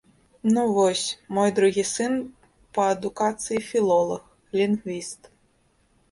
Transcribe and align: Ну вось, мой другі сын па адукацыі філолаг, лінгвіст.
Ну 0.53 0.61
вось, 0.75 1.01
мой 1.37 1.49
другі 1.57 1.83
сын 1.89 2.15
па 2.77 2.85
адукацыі 2.93 3.59
філолаг, 3.67 4.23
лінгвіст. 4.61 5.29